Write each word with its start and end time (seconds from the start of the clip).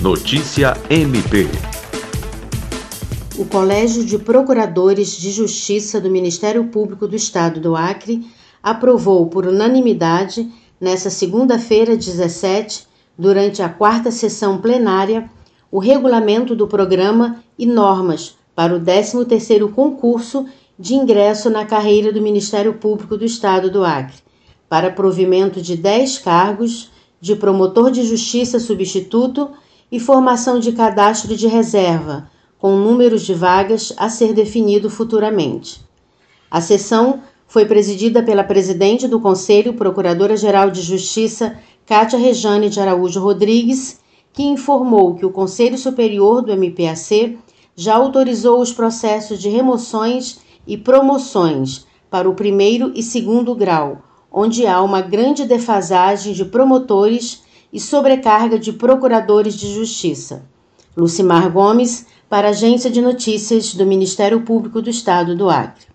Notícia 0.00 0.76
MP. 0.88 1.48
O 3.36 3.44
Colégio 3.44 4.04
de 4.04 4.16
Procuradores 4.16 5.16
de 5.16 5.32
Justiça 5.32 6.00
do 6.00 6.08
Ministério 6.08 6.62
Público 6.66 7.08
do 7.08 7.16
Estado 7.16 7.58
do 7.58 7.74
Acre 7.74 8.24
aprovou 8.62 9.26
por 9.26 9.44
unanimidade, 9.44 10.48
nesta 10.80 11.10
segunda-feira, 11.10 11.96
17, 11.96 12.86
durante 13.18 13.60
a 13.60 13.68
quarta 13.68 14.12
sessão 14.12 14.58
plenária, 14.58 15.28
o 15.68 15.80
regulamento 15.80 16.54
do 16.54 16.68
programa 16.68 17.42
e 17.58 17.66
normas 17.66 18.36
para 18.54 18.76
o 18.76 18.80
13º 18.80 19.72
concurso 19.72 20.46
de 20.78 20.94
ingresso 20.94 21.50
na 21.50 21.66
carreira 21.66 22.12
do 22.12 22.22
Ministério 22.22 22.74
Público 22.74 23.16
do 23.16 23.24
Estado 23.24 23.68
do 23.68 23.84
Acre, 23.84 24.18
para 24.68 24.92
provimento 24.92 25.60
de 25.60 25.76
10 25.76 26.18
cargos 26.18 26.88
de 27.20 27.34
promotor 27.34 27.90
de 27.90 28.04
justiça 28.04 28.60
substituto 28.60 29.50
e 29.90 29.98
formação 29.98 30.58
de 30.58 30.72
cadastro 30.72 31.36
de 31.36 31.46
reserva, 31.46 32.30
com 32.58 32.76
números 32.76 33.22
de 33.22 33.34
vagas 33.34 33.92
a 33.96 34.08
ser 34.08 34.32
definido 34.32 34.90
futuramente. 34.90 35.80
A 36.50 36.60
sessão 36.60 37.20
foi 37.46 37.64
presidida 37.64 38.22
pela 38.22 38.44
presidente 38.44 39.08
do 39.08 39.20
Conselho, 39.20 39.74
Procuradora-Geral 39.74 40.70
de 40.70 40.82
Justiça, 40.82 41.58
Cátia 41.86 42.18
Rejane 42.18 42.68
de 42.68 42.80
Araújo 42.80 43.20
Rodrigues, 43.20 44.00
que 44.32 44.42
informou 44.42 45.14
que 45.14 45.24
o 45.24 45.30
Conselho 45.30 45.78
Superior 45.78 46.42
do 46.42 46.52
MPAC 46.52 47.38
já 47.74 47.96
autorizou 47.96 48.60
os 48.60 48.72
processos 48.72 49.38
de 49.38 49.48
remoções 49.48 50.40
e 50.66 50.76
promoções 50.76 51.86
para 52.10 52.28
o 52.28 52.34
primeiro 52.34 52.92
e 52.94 53.02
segundo 53.02 53.54
grau, 53.54 54.02
onde 54.30 54.66
há 54.66 54.82
uma 54.82 55.00
grande 55.00 55.44
defasagem 55.44 56.32
de 56.34 56.44
promotores 56.44 57.42
e 57.72 57.80
sobrecarga 57.80 58.58
de 58.58 58.72
procuradores 58.72 59.54
de 59.54 59.72
justiça. 59.74 60.44
Lucimar 60.96 61.50
Gomes, 61.50 62.06
para 62.28 62.48
a 62.48 62.50
Agência 62.50 62.90
de 62.90 63.00
Notícias 63.00 63.74
do 63.74 63.86
Ministério 63.86 64.40
Público 64.42 64.82
do 64.82 64.90
Estado 64.90 65.36
do 65.36 65.48
Acre. 65.48 65.86